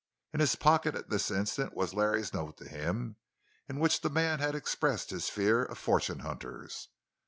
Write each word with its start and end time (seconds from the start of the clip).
In 0.33 0.39
his 0.39 0.55
pocket 0.55 0.95
at 0.95 1.11
this 1.11 1.29
instant 1.29 1.75
was 1.75 1.93
Larry's 1.93 2.33
note 2.33 2.57
to 2.57 2.67
him, 2.67 3.17
in 3.69 3.79
which 3.79 4.01
the 4.01 4.09
man 4.09 4.39
had 4.39 4.55
expressed 4.55 5.11
his 5.11 5.29
fear 5.29 5.63
of 5.63 5.77
fortune 5.77 6.21
hunters. 6.21 6.87